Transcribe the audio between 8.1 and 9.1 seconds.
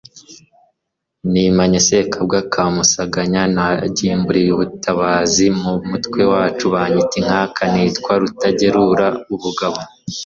Rutagerura